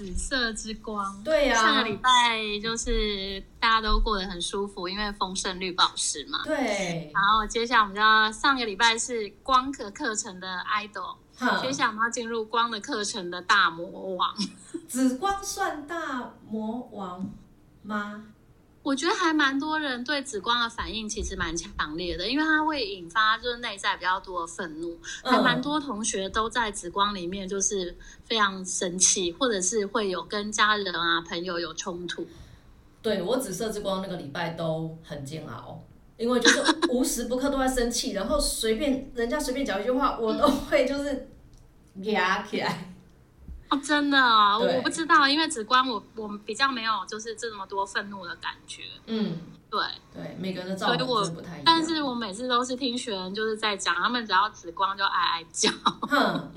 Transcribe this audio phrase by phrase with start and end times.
[0.00, 1.22] 紫色之光。
[1.22, 2.10] 对呀、上个礼拜
[2.62, 6.40] 就是大家都过得很舒服，因为丰盛绿宝石嘛。
[6.42, 11.16] 对，然后接下来我们就要上个礼拜是光的课程的 idol，
[11.60, 14.34] 接，下来我们要进入光的课程的大魔王。
[14.88, 17.30] 紫光算大魔王
[17.82, 18.24] 吗？
[18.82, 27.94] 我觉得还蛮多人对紫光的反应其实蛮强烈的，因为它会引发就是内在比较多的愤怒，还蛮多同学都在紫光里面就是
[28.24, 32.26] 非常生气，或者是会有跟家人啊朋友有冲突。
[33.02, 35.82] 对我紫色之光那个礼拜都很煎熬，
[36.16, 41.28] 因为就是无时不刻都在生气，然后随便人家随便讲一句话，我都会就是
[42.02, 42.94] 压起来。
[43.70, 49.38] 哦，真的啊，我不知道，因为紫光我我比较没有就是这么多愤怒的感觉，嗯，
[49.70, 49.80] 对，
[50.12, 51.62] 对，每个人的照本所以我不太一样。
[51.64, 55.70] 但是我每次都是听学员就是在讲，他们只要紫光就哀哀叫。
[56.02, 56.52] 哼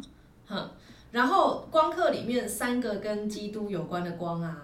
[0.47, 0.69] 哼，
[1.11, 4.57] 然后光课里面三个跟基督有关的光啊，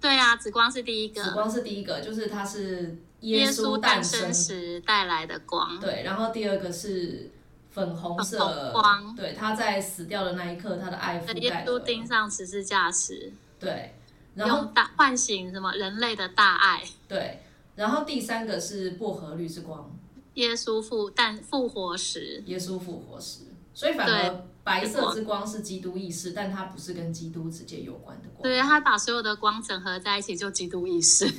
[0.00, 5.80] 对啊，紫光是第一个，紫光是第一个，就是它是耶稣稣诞生，时带来的光。
[5.80, 7.30] 对，然后第二个是
[7.74, 13.96] 粉红色粉红光对，他在死掉的那一刻，他的爱覆耶稣钉上十字架时，对，
[14.36, 16.84] 然后用大唤醒什么人类的大爱。
[17.08, 17.42] 对，
[17.74, 19.90] 然后第三个是薄荷绿之光，
[20.34, 23.40] 耶稣复但复活时，耶稣复活时，
[23.74, 28.42] 所以反而白色之光是基督意识，但它不是跟基督直接有关的光。
[28.44, 31.28] 对他把所有的光整合在一起，就基督意识。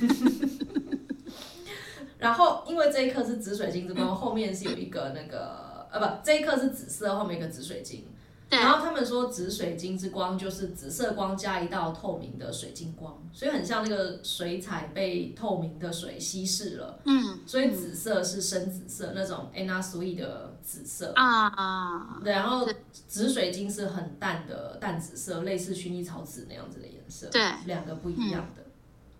[2.18, 5.65] 然后因为这一颗是紫水晶之光，后面是有一个那个
[5.98, 8.04] 呃不，这一颗是紫色，后面一个紫水晶。
[8.48, 21.12] 对然后他们说紫水晶之光就是紫色光加一道透明的水晶光，所以很像那个水彩被透明的水稀释了，嗯所以紫色是深紫色那种 Anna Sui 的紫色。
[21.16, 22.68] 啊，对，然后
[23.08, 28.62] 紫水晶是很淡的淡紫色，类似薰衣草紫那样子的颜色，对，两个不一样的。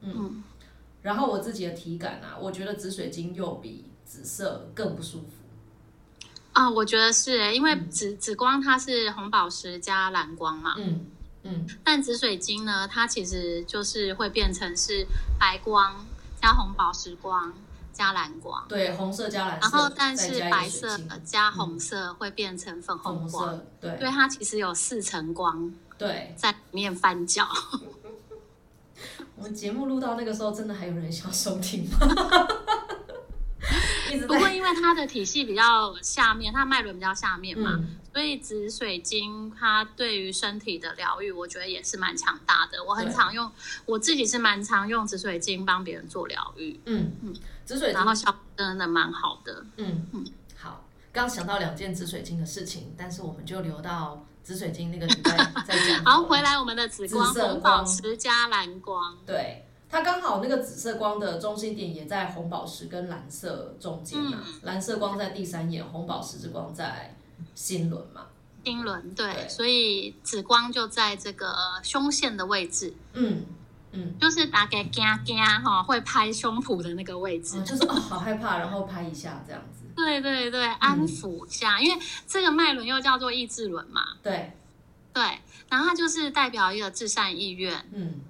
[0.03, 0.45] 嗯，
[1.03, 5.27] 然后我自己的体感啊，我觉得紫水晶又比紫色更不舒服。
[6.57, 11.05] 啊，我觉得是耶，因为紫紫光它是红宝石加蓝光嘛，嗯
[11.43, 15.07] 嗯，但紫水晶呢，它其实就是会变成是
[15.39, 15.95] 白光
[16.41, 17.53] 加红宝石光
[17.93, 18.65] 加蓝光。
[18.71, 26.35] 对，红色加蓝色，然后，但是白色加红色会变成粉粉红红光，色，对对，它其实有四层光对。
[26.39, 27.47] 在里面翻搅。
[29.37, 31.99] 我们节目录到那个时候，真的还有人想收听吗？
[34.27, 37.97] 不过因为它的体系比较下面，它脉轮比较下面嘛，嗯。
[38.13, 42.83] 所以紫水晶它对于身体的疗愈，我觉得也是蛮强大的。
[42.83, 43.53] 我很常用，
[43.85, 47.35] 我自己是蛮常用紫水晶帮别人做疗愈，嗯嗯，
[47.67, 47.95] 紫水晶。
[47.95, 49.67] 然后效果真的蛮好的。
[49.77, 50.25] 嗯嗯，
[50.57, 55.37] 好，刚想到两件紫水晶的事情，但是我们就留到紫水晶那个礼拜
[55.67, 56.03] 再讲。
[56.07, 56.41] 好，回。
[56.41, 64.61] 来我们的紫光红宝光石加蓝光，对，它刚好那个紫色光的中心点也在红宝石跟蓝色中间嘛，嗯。
[64.63, 67.17] 蓝色光在第三眼，红宝石之光在
[67.55, 68.27] 心轮嘛。
[68.63, 69.49] 心轮对，对。
[69.49, 73.47] 所以紫光就在这个胸线的位置，嗯
[73.93, 77.59] 嗯，就是打给嘎嘎哈会拍胸脯的那个位置。
[77.59, 79.87] 哦就是哦，好害怕，然后拍一下这样子。
[79.97, 84.53] 对对对，安抚一下，因为这个脉轮又叫做意志轮嘛，对，
[85.15, 85.23] 对，
[85.71, 88.21] 然后它就是代表一个至善意愿，嗯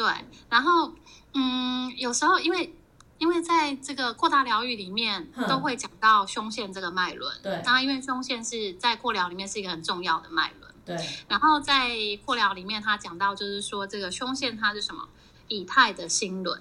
[0.00, 0.10] 对，
[0.48, 0.94] 然后
[1.34, 2.74] 嗯，有时候因为
[3.18, 10.96] 因为在这个扩大疗愈里面都会讲到胸腺这个脉轮，对当然后因为胸腺是在扩疗里面是一个很重要的脉轮，对，
[11.28, 11.90] 然后在
[12.24, 15.06] 扩疗里面他讲到就是说这个胸腺它是什么？
[15.48, 16.58] 以太的心轮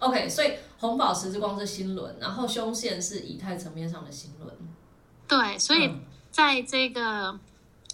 [0.00, 4.54] ，OK，所以红宝石之光是心轮，然后胸腺是以太层面上的心轮。
[5.26, 7.38] 对，所以嗯在这个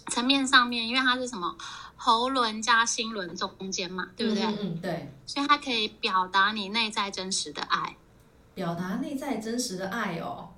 [0.07, 1.55] 层面上面，因为它是什么
[1.97, 4.43] 喉轮加心轮中间嘛，对不对？
[4.45, 7.97] 嗯对，所以它可以表达你内在真实的爱。
[8.53, 10.49] 表达内在真实的爱哦。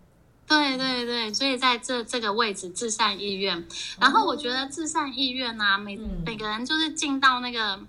[0.47, 3.67] 对对对，所以在这这个位置，至善意愿。
[3.99, 7.79] 然后我觉得至善意愿呢、每、嗯每个人就是进到那个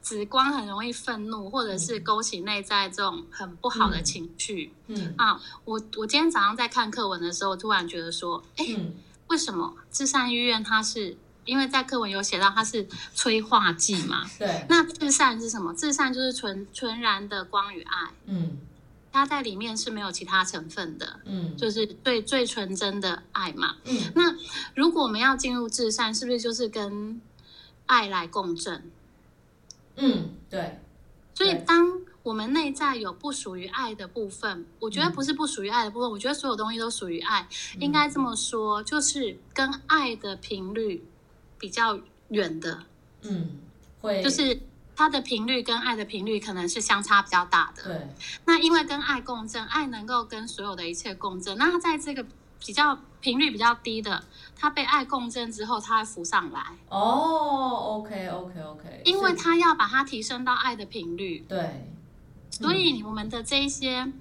[0.00, 5.40] 紫光，很容易愤怒，或者是勾起内在这种很不好的情绪、嗯啊。
[5.64, 8.94] 我我今天早上在看课文的时候，突然觉得说，哎，嗯
[9.26, 14.24] 为什么至善意愿它是因为在课文有写到它是催化剂嘛。
[14.38, 14.66] 对。
[14.68, 15.74] 那至善是什么？
[15.74, 18.10] 至善就是纯纯然的光与爱。
[18.26, 18.58] 嗯。
[19.12, 21.20] 它在里面是没有其他成分的。
[21.24, 21.56] 嗯。
[21.56, 23.76] 就是最最纯真的爱嘛。
[23.84, 24.12] 嗯。
[24.14, 24.34] 那
[24.74, 27.20] 如果我们要进入至善，是不是就是跟
[27.86, 28.90] 爱来共振？
[29.96, 30.80] 嗯，对。
[31.34, 37.48] 所以当我们内在有不属于爱的部分，我觉得不是不属于爱的部分，我觉得所有东西都属于爱。
[37.78, 41.04] 应该这么说，就是跟爱的频率
[41.60, 42.82] 比较远的，
[43.22, 43.50] 嗯，
[44.00, 44.60] 会就是
[44.96, 47.84] 它的频率跟爱的频率可能是相差比较大的。
[47.84, 48.08] 对。
[48.46, 52.24] 那因为跟爱共振，爱能够跟所有的一切共振，那它在这个
[52.58, 54.24] 比较频率比较低的，
[54.56, 56.62] 它被爱共振之后，它会浮上来。
[56.88, 59.02] 哦，OK，OK，OK。
[59.04, 61.44] 因为它要把它提升到爱的频率。
[61.48, 61.86] 对。
[62.50, 64.12] 所以我们的这一些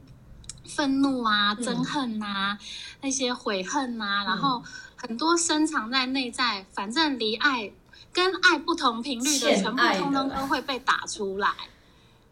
[0.66, 2.60] 愤怒啊、憎恨啊、
[3.02, 4.64] 那些悔恨啊，然后
[5.02, 7.72] 很多深藏在内在，反正离爱
[8.14, 11.50] 跟爱不同频率的，全部通通都会被打出来。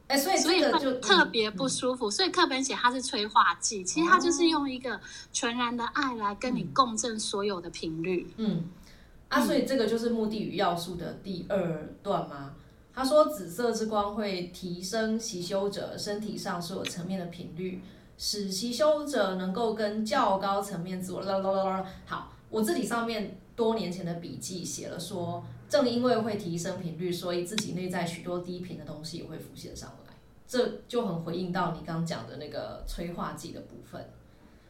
[0.08, 2.10] 哎，所以所以就特别不舒服。
[2.10, 5.00] 所以课本写它是催化剂，其实它就是用一个
[5.32, 8.34] 全然的爱来跟你共振所有的频率。
[8.38, 8.66] 嗯，
[9.28, 12.54] 啊，所以这个就是目的与要素的第二段吗？
[12.94, 17.80] 他说：“紫色之光会提升习修者身体上所有层面的频率，
[18.18, 21.86] 使习修者能够跟较高层面自我啦啦啦啦。
[22.08, 30.14] 好，我自己上面多年前的笔记写了说，正因为会提升频率，所以自己内在许多低频的东西也会浮现上来。
[30.48, 34.10] 这就很回应到你刚讲的那个催化剂的部分。”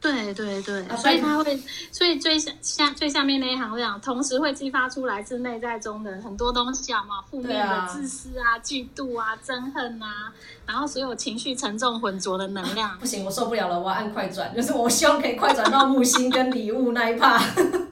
[0.00, 1.60] 对对对，所以它会，
[1.90, 7.20] 所以最下下最下面那一行这样，同时会激发出来自内在中的很多东西，啊嘛？
[7.28, 10.32] 负面的自私啊、嫉妒啊、憎恨啊，
[10.64, 12.96] 然后所有情绪沉重浑浊的能量。
[12.98, 17.40] 不行，我受不了了，我要按快转，就是我希望可以快转到木星跟礼物那一 part。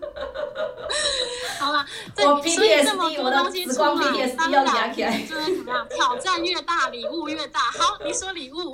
[1.59, 1.85] 好了，
[2.19, 5.85] 我 PTSD，我的紫光 PTSD 要加起来，就是怎么样？
[5.88, 7.59] 挑战越大，礼物越大。
[7.76, 8.73] 好，你说礼物。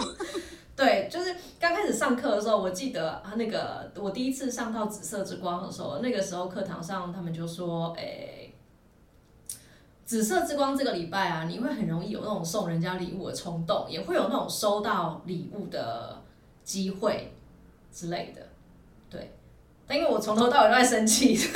[0.75, 8.51] 对，就是刚开始上课的时候，我记得啊，那个我第一次上到紫色之光的时候，那个时候课堂上他们就说，哎，
[10.07, 16.23] 紫色之光这个礼拜啊，你会很容易有那种送人家礼物的冲动，也会有那种收到礼物的
[16.65, 17.37] 机会
[17.93, 18.49] 之类的。
[19.11, 19.35] 对，
[19.87, 21.39] 但因为我从头到尾都在生气。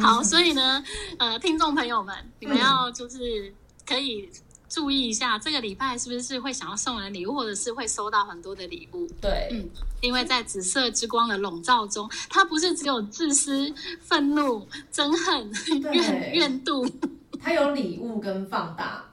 [0.00, 0.82] 好，所以呢，
[1.18, 3.54] 呃，听众朋友们，你们要就是
[3.86, 4.28] 可以。
[4.72, 9.06] 注意一下，这个礼拜是不是会想要送人礼物，或者是会收到很多的礼物？
[9.20, 9.68] 对，嗯，
[10.00, 13.70] 因为在紫色之光的笼罩中，它不是只有自私、
[14.00, 15.52] 愤怒、憎恨、
[15.92, 16.90] 怨怨妒，
[17.38, 19.10] 它有礼物跟放大。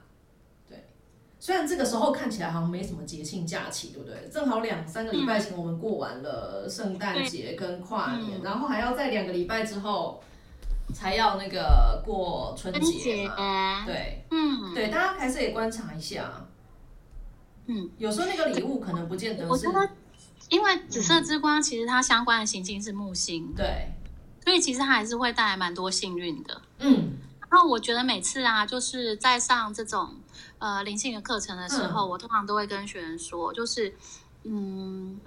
[0.66, 0.86] 对，
[1.38, 4.30] 虽然这个时候看起来好像没什么节庆假期，对不对？
[4.32, 10.22] 正好两三个礼拜前我们过完了圣诞节跟跨年，然后还要在两个礼拜之后。
[10.92, 16.46] 才要那个过春节嘛，对，嗯，对，大家还是得观察一下，
[17.66, 19.66] 嗯，有时候那个礼物可能不见得是，
[20.48, 23.92] 因为紫色之光其实它相关的行星是木星，对，
[24.44, 27.16] 所以其实它还是会带来蛮多幸运的，嗯，
[27.50, 30.14] 然后我觉得每次啊，就是在上这种
[30.58, 33.94] 呃灵性的课程的时候，我通常都会跟学员说，就是
[34.44, 35.18] 嗯，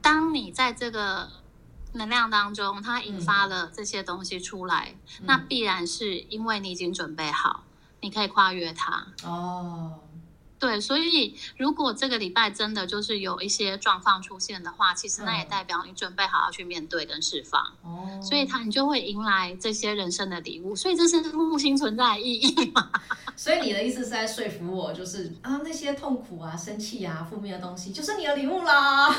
[0.00, 1.28] 当你在这个。
[1.94, 7.64] 能量当中，它引发了这些东西出来，那必然是因为你已经准备好，
[8.00, 9.06] 你可以跨越它。
[9.24, 10.00] 哦，
[10.58, 17.62] 对，所以如果这个礼拜真的就是有一些状况出现的话，其实那也代表你准备好要去面对跟释放。
[17.82, 20.76] 哦，所以它你就会迎来这些人生的礼物。
[20.76, 22.90] 所以这是木星存在的意义嘛？
[23.36, 29.14] 所以你的意思是在说服我，就是啊那些痛苦啊、生气啊、负面的东西，就是你的礼物啦。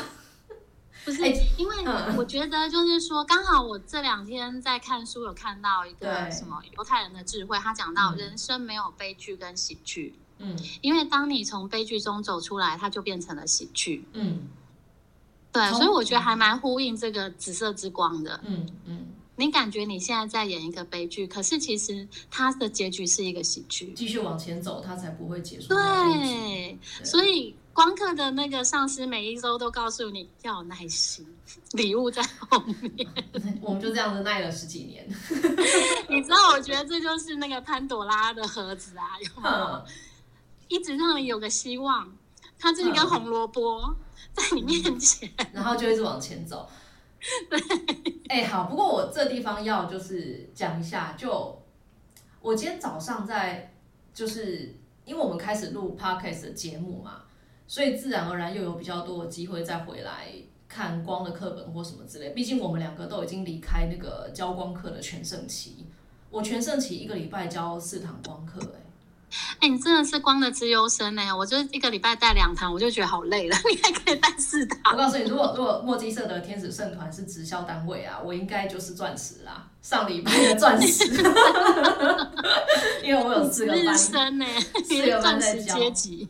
[1.05, 1.21] 不是，
[1.57, 1.75] 因为
[2.17, 14.47] 我觉得就是说，刚好我这两天在看书，有看到一个什么犹太人的智慧，他讲到人生没有悲剧跟喜剧，嗯，因为当你从悲剧中走出来，它就变成了喜剧，嗯，
[15.51, 27.55] 对，所以我觉得还蛮呼应这个紫色之光的，嗯嗯，你感觉你现在在演一个悲剧，可是其实它的结局是一个喜剧，继续往前走，它才不会结束，对，所以。
[27.79, 31.25] 光课的那个上司每一周都告诉你要有耐心，
[31.71, 33.07] 礼物在后面。
[33.63, 35.07] 我们就这样子耐了十几年。
[36.09, 39.85] 你知道，我觉得这就是那个潘朵拉的盒子啊，有没有？
[40.67, 42.13] 一直让你有个希望，
[42.59, 43.95] 它是一根红萝卜
[44.33, 46.69] 在你面前， 然后就一直往前走。
[47.49, 47.57] 对，
[48.27, 51.57] 哎，好，不过我这地方要就是讲一下，就
[52.41, 53.73] 我今天早上在，
[54.13, 57.21] 就是因为我们开始录 podcast 的节目嘛。
[57.69, 60.25] 所以自然而然又有比较多的机会再回来
[60.67, 62.31] 看光的课本或什么之类。
[62.31, 65.85] 毕竟我们两个都已经离开那个教光课的全盛期。
[66.31, 68.81] 我全盛期一个礼拜教四堂光课、哎。
[69.59, 73.55] 哎、你真的是光的资优生呢、我就一个礼拜带两堂，我就觉得好累了。
[73.69, 81.05] 你还可以带四堂我，告诉你，如果如果墨基社的天使圣团是直销单位啊，我应该就是钻石啦，上礼拜的钻石，
[83.05, 86.27] 因为我有四个日班，生呢、你四是个班钻石在教阶级。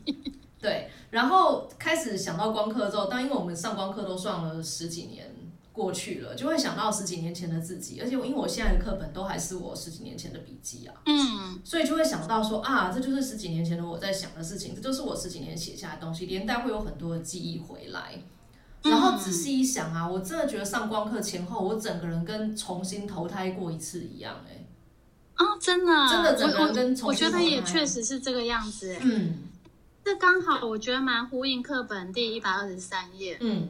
[0.60, 5.34] 对，然后开始想到光课之后，但因为我们上光课都上了十几年
[5.72, 18.22] 过去了，就会想到十几年前的自己，而且我因为我现在的课本都还是我十几年前的笔记啊，嗯，所以就会想到说啊，这就是十几年前的我在想的事情，这就是我十几年写下的东西，连带会有很多的记忆回来。
[18.82, 24.66] 然后仔细一想啊，我真的觉得上光课前后，我整个人跟重新投胎过一次一样、欸，
[25.38, 29.00] 哦，真的，真的整个人我跟我我觉得也确实是这个样子哎。
[29.02, 29.40] 嗯
[30.10, 33.70] 这刚好我觉得蛮呼应课本第一百二十三页，嗯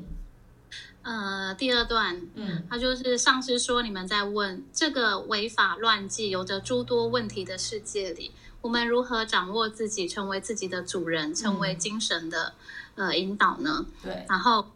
[1.01, 8.31] 呃，第二段，嗯他就是上师说你们在问这个违法乱纪、有着诸多问题的世界里，
[8.61, 12.53] 我们如何掌握自己，成为自己的主人，成为精神的、
[12.95, 13.85] 呃引导呢？
[14.01, 14.71] 对，然后，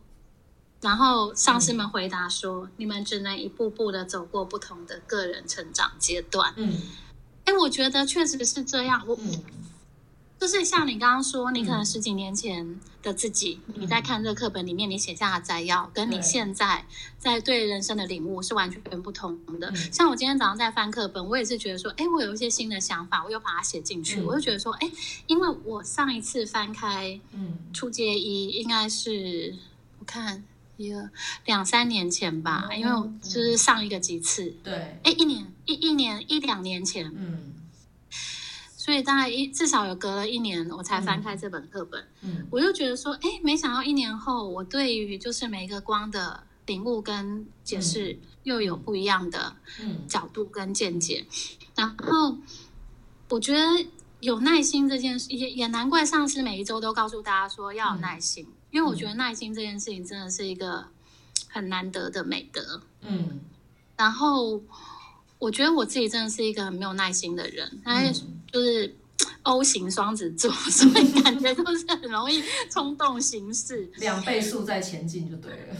[0.82, 6.54] 然后上师们回答说，你们只能一步步的走过不同的个人成长阶段。
[6.58, 6.74] 嗯
[7.46, 9.02] 哎，我觉得确实是这样。
[9.08, 9.42] 我嗯
[10.44, 11.86] 就是像你刚刚说，你可能嗯。
[11.86, 16.22] 十几年前的自己，你在看这个课本里面你写下的摘要，跟你对。
[16.22, 16.86] 现在
[17.18, 19.70] 在对人生的领悟是完全不同的。
[19.70, 19.76] 嗯。
[19.94, 24.26] 像我今天早上在翻课本，我也是觉得说，哎，我有一些新的想法，我又把它写进去，嗯。
[24.26, 24.92] 我就觉得说，哎，
[25.28, 27.58] 因为我上一次翻开嗯。
[27.72, 29.56] 初阶一，应该是
[30.00, 30.44] 我看
[30.76, 31.10] 一个
[31.46, 34.74] 两三年前吧，哦因为就是上一个几次，对，
[35.04, 37.54] 哎，一年一一年一两年前，嗯
[38.84, 42.06] 所以大概一至少有隔了一年，我才翻开这本课本。
[42.20, 42.46] 嗯。
[42.52, 50.06] 我就觉得说，哎，没想到一年后，我对于就是每一个光的领悟跟解释，又有不一样的嗯。
[50.06, 51.26] 角度跟见解。
[51.78, 52.38] 然后
[53.30, 53.86] 我觉得
[54.20, 60.88] 有耐心这件事，也也难怪上司每一周都告诉大家说要有耐心，因为我觉得耐心这件事情真的是一个
[61.48, 62.82] 很难得的美德。
[63.00, 63.40] 嗯。
[63.96, 64.62] 然后
[65.40, 68.96] 我觉得我自己真的是一个很没有耐心的人，但是嗯就是
[69.42, 73.92] O 型双子座， 所以感觉就是很容易冲动行事。
[73.96, 75.76] 两倍速在前进就对了。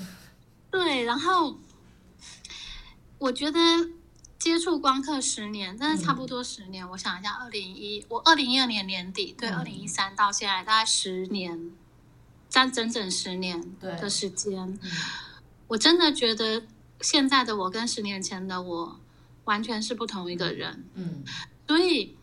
[0.72, 1.60] 对，然后
[3.20, 3.60] 我觉得
[4.40, 6.90] 接触光刻十年，真的差不多十年。
[6.90, 11.72] 我想一下，二零一我二零一二年年底，对，嗯二零一三到现在大概十年，
[12.50, 14.58] 占整整十年对的时间。
[14.82, 14.90] 嗯
[15.68, 16.64] 我真的觉得
[17.02, 19.00] 现在的我跟十年前的我
[19.46, 20.84] 完全是不同一个人。
[20.96, 21.24] 嗯
[21.68, 22.16] 所以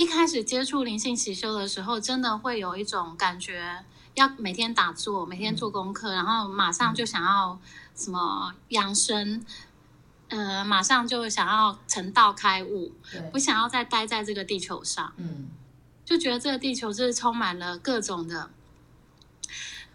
[0.00, 7.60] 一开始接触灵性习修的时候，真的会有一种感觉，要每天打坐，每天做功课，然后马上就想要
[7.94, 9.44] 什么养生，
[10.28, 12.94] 呃，马上就想要成道开悟，
[13.30, 15.50] 不想要再待在这个地球上，嗯
[16.02, 18.48] 就觉得这个地球是充满了各种的。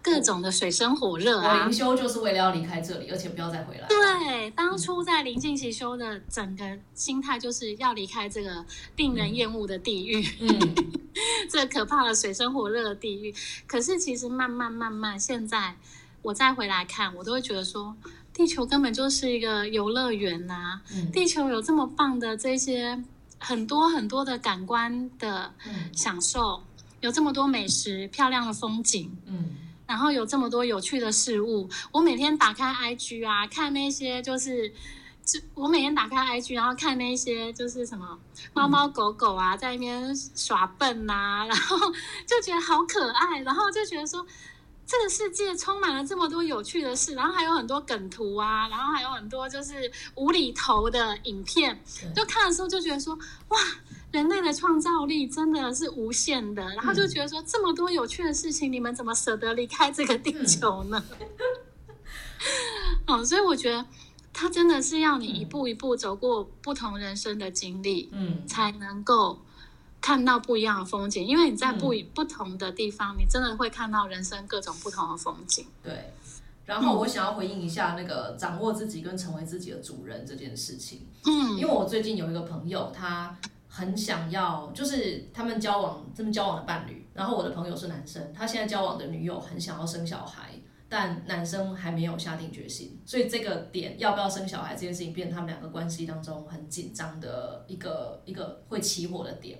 [0.06, 3.88] 各种的水深火热我啊灵，修就是为了要离开这里，而且不要再回来。
[3.88, 10.74] 对，当初在灵性习修的整个心态就是要离开这个令人厌恶的地狱，嗯
[11.50, 13.34] 这可怕的水深火热的地狱。
[13.66, 15.74] 可是其实慢慢慢慢，现在
[16.22, 17.96] 我再回来看，我都会觉得说，
[18.32, 23.02] 地球根本就是一个游乐园呐、嗯地球有这么棒的这些
[23.40, 26.62] 很多很多的感官的嗯享受，
[27.00, 29.10] 有这么多美食、漂亮的风景。
[29.26, 34.68] 嗯然后有这么多有趣的事物，我每天打开 IG 啊，看那些就是，
[35.24, 38.18] 就我每天打开 IG，然后看那些就是什么
[38.52, 41.78] 猫猫狗狗啊，在那边耍笨呐、然后
[42.26, 44.26] 就觉得好可爱，然后就觉得说。
[44.88, 51.82] 这个世界充满了这么多有趣的事，然后还有很多梗图啊，然后还有很多就是无厘头的影片，
[52.14, 53.12] 就看的时候就觉得说，
[53.48, 53.58] 哇，
[54.16, 61.04] 人类的创造力真的是无限的，然后就觉得说，这么多有趣的事情，你们怎么舍得离开这个地球呢？
[63.06, 63.84] 哦，所以我觉得
[64.32, 69.38] 他真的是要你一步一步走过不同人生的经历，嗯才能够
[70.00, 71.26] 看到不一样的风景。
[71.26, 75.66] 因为你在不嗯不同的地方，你真的会看到人生各种不同的风景。
[75.82, 76.14] 对。
[76.64, 81.06] 然后我想要回应一下那个掌握自己跟成为自己的主人这件事情。
[81.24, 83.36] 嗯因嗯为我最近有一个朋友，他
[83.76, 90.52] 很想要，就是他们交往，他们交往的伴侣，然后我的朋友是男生，他现在交往的女友很想要生小孩，
[90.88, 99.58] 但男生还没有下定决心，所以这个点要不要生小孩这件事情，变成他们两个关系当中很紧张的一个一个会起火的点。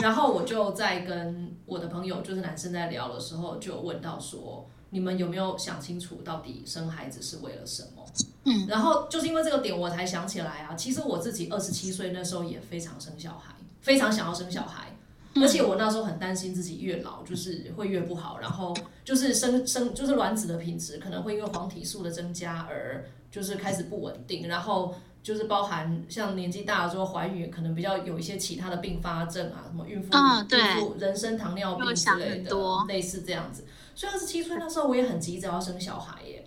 [0.00, 8.04] 然后我就在跟我的朋友，就是男生在聊的时候，就问到说，你们有没有想清楚到底生孩子是为了什么？
[8.44, 14.94] 嗯，然后就是因为这个点，我才想起来啊，其实我自己二十七岁那时候也非常生小孩，非常想要生小孩。
[15.34, 30.10] 而且我那时候很担心自己越老就是会越不好，然后就是生生就是卵子的品质可能会因为黄体素的增加而就是开始不稳定，然后就是包含像年纪大了之后怀孕可能比较有一些其他的并发症啊，什么孕妇、
[30.50, 32.50] 孕妇人生糖尿病之类的，
[32.86, 33.64] 类似这样子。
[33.94, 36.44] 所以二十七岁那时候我也很急着要生小孩耶。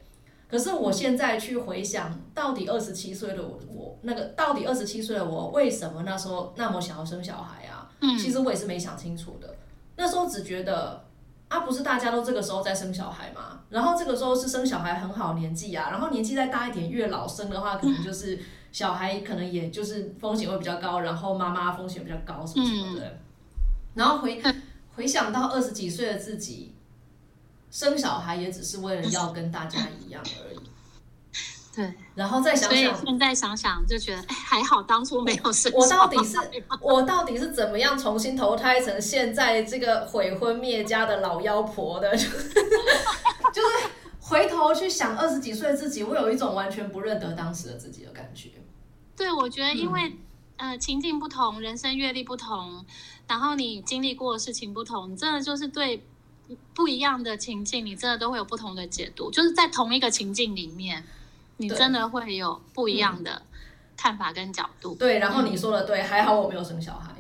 [0.50, 7.90] 可是我现在去回想，到底二十七岁的我，我那个到底二十七岁的我为什么那时候那么想要生小孩啊？
[8.02, 9.56] 嗯，其实我也是没想清楚的。
[9.96, 11.06] 那时候只觉得
[11.48, 13.62] 啊，不是大家都这个时候在生小孩吗？
[13.70, 18.38] 然后这个时候是生小孩很好年纪啊，然后年纪再大一点越老生的话，可能就是
[18.72, 23.20] 小孩可能也就是风险会比较高，然后妈妈风险比较高什么什么的。
[23.94, 24.42] 然后回
[24.96, 26.74] 回想到二十几岁的自己。
[27.74, 30.60] 生小孩也只是为了要跟大家一样而已。
[31.74, 35.72] 对，然后再想想，现在想想就觉得，哎，还好当初没有生。
[35.74, 36.38] 我到底是
[36.82, 42.12] 我到底是怎么样重新投胎成现在这个悔婚灭家的老妖婆的？
[42.18, 43.90] 就是
[44.32, 48.50] 回头去想二十几岁的自己，我有一种完全不认得当时的自己的感觉。
[49.16, 50.16] 对，我觉得因为
[50.56, 52.86] 呃情境不同，人生阅历不同，
[53.28, 56.04] 然后你经历过的事情不同，真的就是对。
[56.74, 59.32] 不一样的情境，你真的都会有不同的解读。
[59.32, 61.02] 就是在同一个情境里面，
[61.56, 63.42] 你真的会有不一样的
[63.96, 64.94] 看法跟角度。
[64.96, 67.16] 对，然后你说的对，还好我没有生小孩。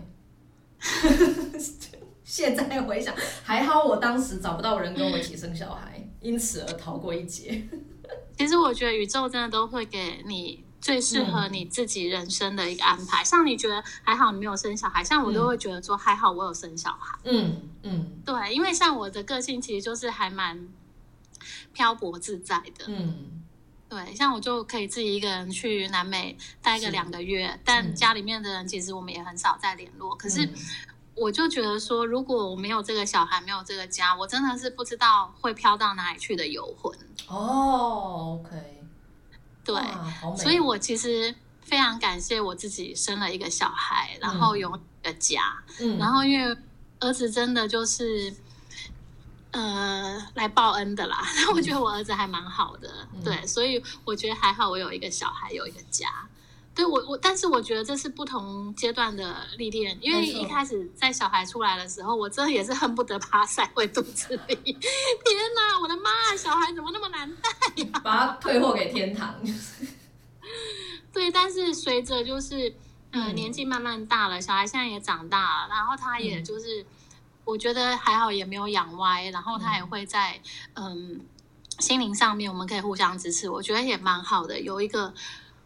[2.25, 7.67] 现在回想，还好我当时找不到人跟我一起生小孩，因此而逃过一劫。
[8.37, 10.63] 其实我觉得宇宙真的都会给你。
[10.81, 17.19] 最适合你自己人生的一个安排，像你觉得还好你没有生小孩，像我都会觉得说还好我有生小孩。
[17.23, 20.67] 嗯嗯，对，因为像我的个性其实就是还蛮
[21.71, 22.85] 漂泊自在的。
[22.87, 23.43] 嗯，
[23.87, 30.15] 对，像我就可以自己一个人去南美待个两个月，但家里面的人其实我们也很少再联络。
[30.15, 30.49] 可是
[31.21, 36.91] 我就觉得说，如果我没有这个小孩，没有这个家，我真的是不知道会飘到哪里去的游魂。
[37.27, 38.81] 哦，OK。
[39.63, 39.79] 对，
[40.35, 46.57] 所以我其实非常感谢我自己生了一个小孩，然后有一个家，嗯然后因为
[46.99, 48.35] 儿子真的就是
[49.51, 52.89] 呃来报恩的啦， 我觉得我儿子还蛮好的，
[53.23, 56.07] 对，所以我觉得还好，我有一个小孩，有一个家。
[56.73, 64.55] 对我我，但是我觉得这是不同阶段的历练，因为一开始在小孩出来的时候，我真的也是恨不得把他塞回肚子里。
[64.55, 64.79] 天
[65.53, 67.49] 哪，我的妈，小孩怎么那么难带
[67.83, 67.89] 呀？
[68.01, 69.35] 把他退货给天堂。
[71.11, 72.73] 对，但是随着就是
[73.11, 76.85] 嗯年纪慢慢大了，小孩现在也长大了，然后他也就是
[77.43, 80.41] 我觉得还好，也没有养歪，然后他也会在
[80.75, 81.19] 嗯
[81.79, 85.13] 心灵上面我们可以互相支持，我觉得也蛮好的，有一个。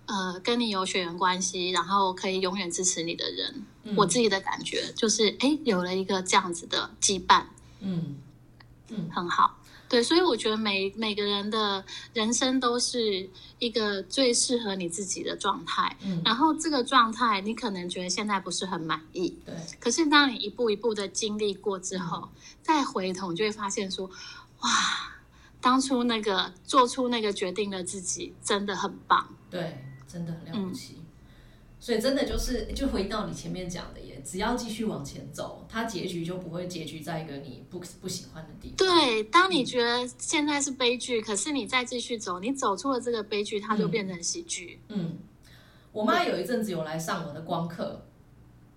[0.08, 3.66] 呃，跟你有血缘关系，然后可以永远支持你的人，
[3.96, 7.44] 我自己的感觉就是，哎，有了一个这样子的羁绊，
[7.80, 8.18] 嗯
[8.90, 9.58] 嗯，很好，
[9.90, 22.30] 对，所以我觉得每每个人的人生都是一个最适合你自己的状态，嗯，然后这个状态你可能觉得现在不是很满意，对，可是当你一步一步的经历过之后，
[22.62, 24.08] 再回头，你就会发现说，
[24.60, 24.70] 哇，
[25.60, 29.84] 当初那个做出那个决定的自己真的很棒，对。
[30.16, 31.02] 真的很了不起，
[31.78, 38.78] 所以真的就是就回到你前面讲的耶，只要继续往前走，它结局就不会结局在一个你不不喜欢的地方。
[38.78, 44.80] 对，当你觉得现在是悲剧，可是你再继续走，你走出了这个悲剧，它就变成喜剧。
[44.88, 45.18] 嗯，
[45.92, 48.06] 我妈有一阵子有来上我的光课，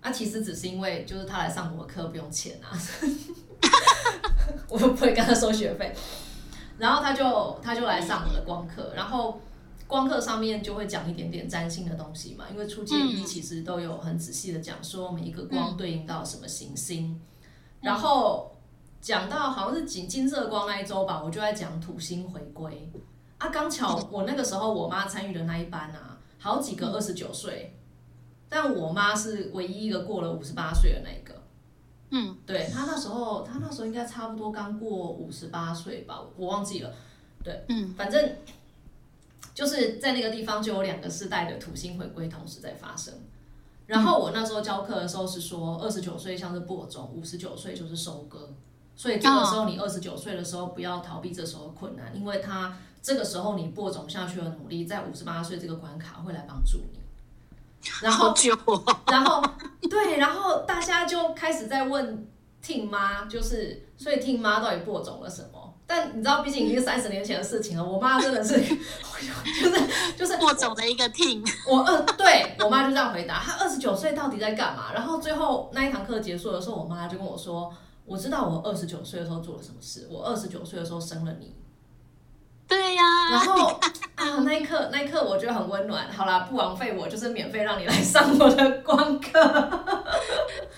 [0.01, 2.77] 啊，其实只是因为就是她来上我的课不用钱啊，
[4.67, 5.95] 我不会跟她收学费，
[6.77, 9.39] 然后她就她就来上我的光课，然后。
[9.89, 17.19] 光课上面就会讲一点点占星的东西嘛，因为初阶一其实都有很仔细的讲说每一个光对应到什么行星，
[17.81, 18.55] 然后
[19.01, 22.87] 讲到好像是金金色光那一周吧，我就在讲土星回归。
[23.39, 27.75] 啊，刚巧我那个时候我妈参与的那一班啊，好几个二十九岁，
[28.47, 31.33] 但我妈是唯一一个过了五十八岁的那一个，
[32.11, 36.93] 嗯，对她那时候她那时候应该差不多刚过五十八岁吧，我忘记了，
[37.43, 38.35] 对，嗯，反正。
[39.59, 43.13] 就是在那个地方就有两个世代的土星回归同时在发生，
[43.87, 48.53] 然后我那时候教课的时候是说，二十九岁像是播种，五十九岁就是收割，
[48.95, 56.99] 所以这个时候你二十九岁的时候不要逃避这时候的困难，因为他这个时候你播种下去的努力，在五十八岁这个关卡会来帮助你。
[58.01, 58.33] 然后，
[59.11, 59.43] 然后
[59.89, 62.25] 对，然后大家就开始在问。
[62.61, 65.68] 听妈，就是所以听妈到底播种了什么？
[65.89, 67.83] 但你知道，毕竟已经三十年前的事情了。
[67.83, 69.81] 我妈真的是， 就是
[70.15, 71.43] 就是我走的一个听。
[71.67, 74.93] 我二对我妈就这样回答，她二十九岁到底在干嘛？
[74.93, 77.73] 然后最后那一堂课结束的时候，我妈就跟我说
[78.05, 80.07] ：“我知道我二十九岁的时候做了什么事。
[80.11, 81.55] 我二十九岁的时候生了你。”
[82.69, 83.79] 对呀，然后
[84.13, 86.07] 啊，那一刻那一刻我觉得很温暖。
[86.11, 89.39] 好啦，不枉费我，就是免费让你来上我的光课。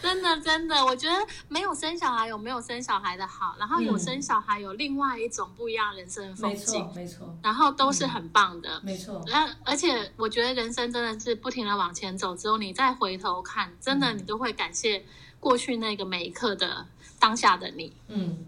[0.02, 1.16] 真的真的，我觉得
[1.48, 9.24] 没有生小孩有没有生小孩的好，然后有生小孩有另外一种不一样人生的风景，没错，然后都是很棒的，没错。
[9.32, 15.06] 而而且我觉得人生真的是不停的往前走之后，你再回头看，真的你都会感谢
[15.40, 16.86] 过去那个每一刻的
[17.20, 17.94] 当下的你。
[18.08, 18.46] 嗯，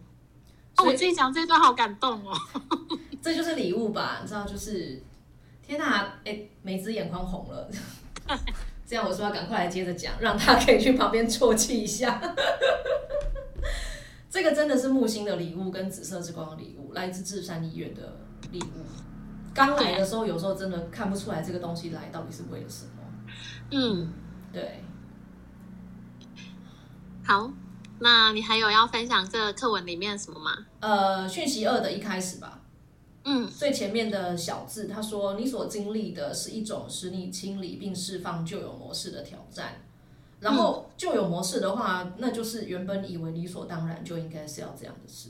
[0.77, 2.37] 我自己讲这段好感动哦。
[3.21, 5.01] 这就是礼物吧，你知道，就是
[5.65, 7.69] 天哪，哎，梅子眼眶红了。
[8.85, 12.21] 这样我说要赶快来接着讲，让他可以去旁边啜泣一下。
[14.29, 18.17] 这个真的是木星的礼物，跟紫色之光的礼物，来自智山医院的
[18.51, 18.83] 礼物。
[19.53, 22.91] 刚来的时候，有时候真的看不出来这个东西来到底是为了什么。
[23.71, 24.11] 嗯，
[24.51, 24.83] 对。
[27.23, 27.51] 好，
[27.99, 30.51] 那你还有要分享这个课文里面什么吗？
[30.79, 32.59] 呃，讯息二的一开始吧。
[33.25, 39.75] 嗯，最前面的小字，他说你所经历的是一种使你清理并释放旧有模式的挑战。
[40.41, 45.29] 然后旧有模式的话，那就是原本以为理所当然就应该是要这样的事。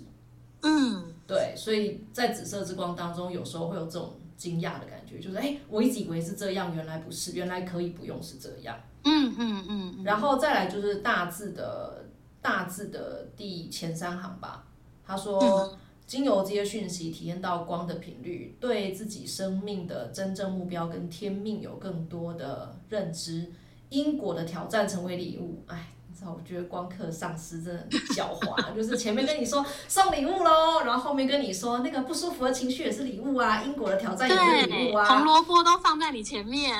[0.63, 8.75] 嗯，对，所以在紫色之光当中，有时候会有这种惊讶的感觉，就是哎，我一直以为是这样，原来不是，原来可以不用是这样。
[9.03, 10.03] 嗯嗯嗯。
[10.03, 12.05] 然后再来就是大字的
[12.41, 14.65] 大字的第前三行吧，
[15.05, 15.77] 他说。
[16.13, 23.51] 经由这些讯息，体验到光的频率，对自己生命的真正目标跟天命有更多的认知。
[23.89, 36.79] 因果的挑战成为礼物，哎，你知道，我觉得光刻上司真的很狡猾， 就是前面跟你说送礼物喽，然后后面跟你说那个不舒服的情绪也是礼物啊，因果的挑战也是礼物啊，红萝卜都放在你前面。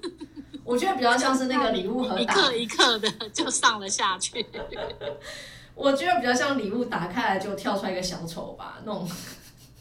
[0.64, 4.44] 我觉得比较像是那个礼物盒，一克一克的就上了下去。
[5.76, 9.08] 我觉得比较像礼物打开来就跳出来一个小丑吧，那种，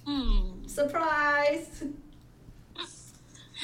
[0.06, 1.90] 嗯， surprise，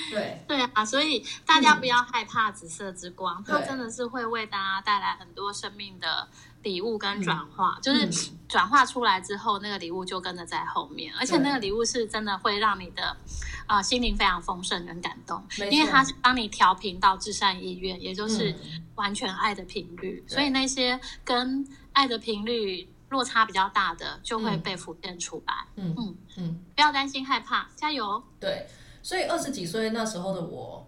[0.10, 0.42] 对。
[0.48, 6.28] 对啊，所以大家不要害怕紫色之光，它真的是会为大家带来很多生命的
[6.64, 8.10] 礼物跟转化，就是
[8.48, 13.18] 转化出来之后，那个礼物就跟着在后面，而且那个礼物是真的会让你的
[13.66, 18.56] 啊心灵非常丰盛跟感动，因为它是帮你调频到至善意愿，也就是
[18.96, 25.54] 完全爱的频率，所以那些跟爱的频率落差比较大的就会被浮现出来。
[25.76, 28.24] 嗯嗯嗯，不要担心害怕，加油。
[28.40, 28.66] 对，
[29.02, 30.88] 所以二十几岁那时候的我，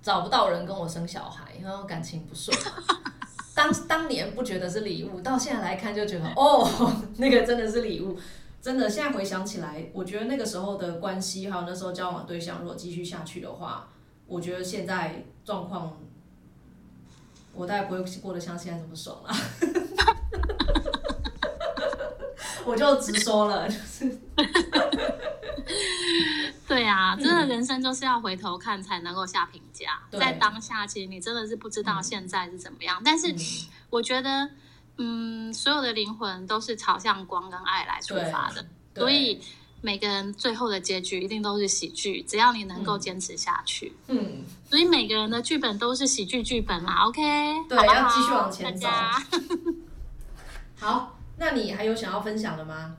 [0.00, 2.56] 找不到人跟我生小孩，然后感情不顺。
[3.54, 8.16] 当当年不觉得是礼物，到现在来看就觉得哦， 那个真的是礼物。
[8.62, 13.88] 真的，现在回想起来，我觉得那个时候的关系，还有那时候交往对象，如果继续下去的话，
[14.26, 15.98] 我觉得现在状况。
[17.54, 19.30] 我大概不会过得像现在这么爽了，
[22.64, 24.20] 我就直说了，就是，
[26.66, 33.34] 对啊，真的人生就是要回头看才能够下评价，在当下其实你真的是不知道现在是怎么样，但是
[33.90, 34.50] 我觉得，
[34.98, 39.40] 嗯，所有的灵魂都是朝向光跟爱来出发的，所以。
[39.84, 43.92] 每个人最后的结局一定都是喜剧，只要你能够坚持下去。
[44.06, 47.08] 嗯，所以每个人的剧本都是喜剧剧本啦。
[47.08, 47.20] OK，
[47.68, 48.88] 对，要继续往前走。
[50.78, 52.96] 好，那你还有想要分享的吗？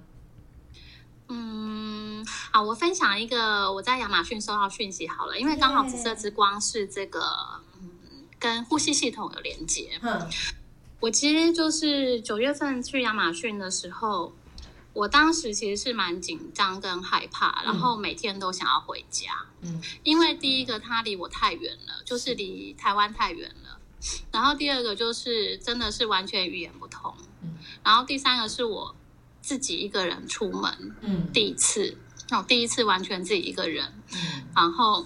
[1.29, 7.21] 嗯，好，我分享一个我在亚马逊收到讯息好了，因为刚好紫色之光是这个，
[7.79, 7.89] 嗯，
[8.37, 9.97] 跟呼吸系统有连接。
[10.01, 10.29] 嗯，
[10.99, 14.33] 我其实就是九月份去亚马逊的时候。
[14.95, 23.79] 我当时其实是蛮紧张跟害怕，然后每天都想要回家，嗯，因为第一个它离我太远了，就是离台湾太远了，
[24.31, 27.25] 然后第二个就是真的是完全语言不通，嗯，
[27.83, 28.95] 然后第三个是我
[29.41, 31.97] 自己一个人出门，嗯，第一次，
[32.31, 35.05] 我，第一次完全自己一个人，嗯，然后，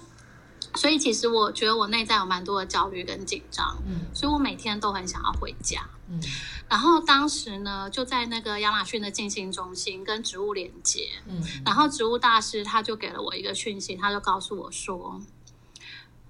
[0.74, 6.20] 所以其实我觉得我内在有蛮多的焦虑跟紧张，嗯，所以我每天都很想要回家，嗯。
[6.68, 15.18] 然后当时呢，就在那个亚马逊的静心中心跟植物连接，嗯，然后植物大师他就给了我一个讯息，他就告诉我说：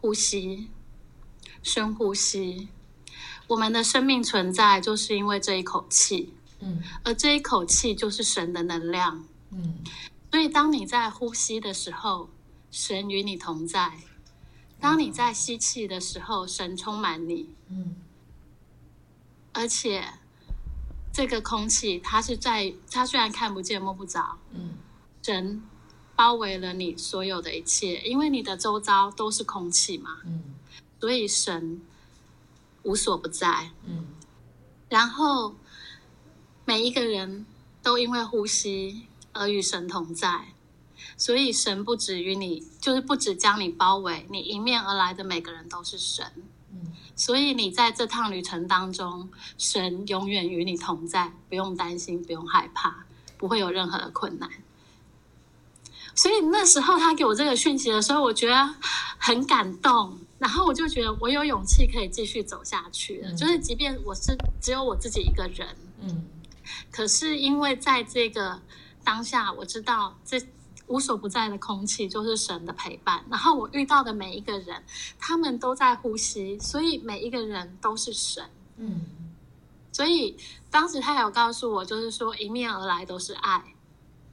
[0.00, 0.68] 呼吸，
[1.60, 2.68] 深呼吸，
[3.48, 9.78] 我们的生命存在就是因为这一口气，嗯，而这一口气就是神的能量，嗯，
[10.30, 12.30] 所以当你在呼吸的时候，
[12.70, 13.90] 神与你同在；
[14.80, 17.96] 当你在吸气的时候，神充满你，嗯，
[19.52, 20.14] 而且。
[21.10, 24.74] 这个空气，它是在它虽然看不见摸不着，嗯。
[25.20, 25.60] 神
[26.14, 30.54] 包围了你所有的一切，因为你的周遭都是空气嘛，嗯。
[31.00, 31.80] 所以神
[32.84, 33.72] 无所不在。
[33.84, 34.06] 嗯。
[34.88, 35.56] 然后
[36.68, 37.46] 每一个人
[37.82, 40.48] 都因为呼吸而与神同在，
[41.16, 46.30] 所以神不止与你，就是不止将你包围，你迎面而来的每个人都是神。
[46.70, 53.06] 嗯所以你在这趟旅程当中，神永远与你同在，不用担心，不用害怕，
[53.38, 54.50] 不会有任何的困难。
[56.14, 58.74] 所以那时候他给我这个讯息的时候，我觉得
[59.16, 63.30] 很感动，然后我就觉得我有勇气可以继续走下去了。
[63.30, 65.66] 嗯就是即便我是只有我自己一个人，
[66.02, 66.24] 嗯
[66.90, 68.60] 可是因为在这个
[69.04, 70.40] 当下，我知道这
[70.86, 74.82] 无所不在的空气就是神的陪伴，然后我遇到的每一个人，
[75.18, 78.44] 他们都在呼吸，所以每一个人都是神。
[78.76, 79.02] 嗯
[79.90, 80.36] 所以
[80.70, 83.62] 当时他有告诉我，就是说迎面而来都是爱。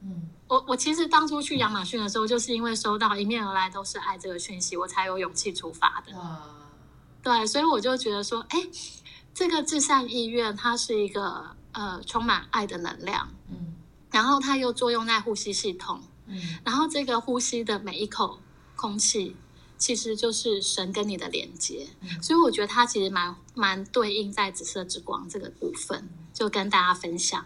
[0.01, 6.15] 嗯我我其实当初去亚马逊的时候，就是因为收到迎面而来都是爱这个讯息，我才有勇气出发的。
[6.15, 6.39] 哇，
[7.23, 8.63] 对，所以我就觉得说，哎，
[9.33, 13.75] 这个至善意愿它是一个呃充满爱的能量，嗯。
[14.11, 16.41] 然后它又作用在呼吸系统，嗯。
[16.63, 18.39] 然后这个呼吸的每一口
[18.75, 19.35] 空气，
[19.77, 22.23] 其实就是神跟你的连接，嗯。
[22.23, 27.45] 所以我觉得它其实蛮蛮对应在紫色之光这个部分，就跟大家分享。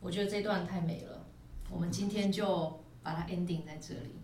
[0.00, 1.26] 我觉得这段太美了，
[1.70, 4.14] 我们今天就把它 ending 在这里，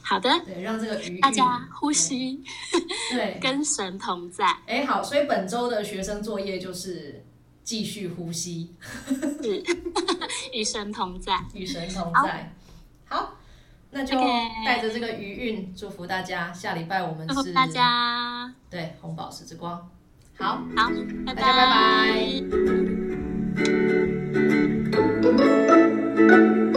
[0.00, 2.40] 好的，对，让这个余大家呼吸，
[3.10, 7.24] 对，跟神同在，哎好，所以本周的学生作业就是
[7.68, 8.70] 继续呼吸，
[10.54, 12.50] 与神同在， 与神同在。
[13.04, 13.36] 好，
[13.90, 14.18] 那就
[14.64, 16.50] 带着这个余韵，祝福大家。
[16.50, 19.86] 下礼拜我们是大家对红宝石之光。
[20.38, 20.90] 好，好，
[21.26, 21.66] 大家拜
[26.62, 26.67] 拜。